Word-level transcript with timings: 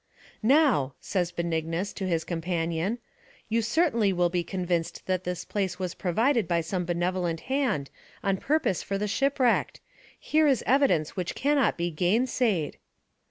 "Now," 0.57 0.95
says 0.99 1.31
Benignus 1.31 1.93
to 1.93 2.07
his 2.07 2.23
com 2.23 2.41
panion, 2.41 2.97
"you 3.49 3.61
certainly 3.61 4.11
will 4.11 4.31
be 4.31 4.43
convinced 4.43 5.05
that 5.05 5.25
this 5.25 5.45
place 5.45 5.77
was 5.77 5.93
provided 5.93 6.47
by 6.47 6.61
some 6.61 6.85
benevolent 6.85 7.41
hand 7.41 7.91
on 8.23 8.37
purpose 8.37 8.81
for 8.81 8.97
the 8.97 9.07
shipwrecked. 9.07 9.79
Here 10.19 10.47
is 10.47 10.63
evidence 10.65 11.11
whicn 11.11 11.35
cannot 11.35 11.77
be 11.77 11.91
gainsaid." 11.91 12.77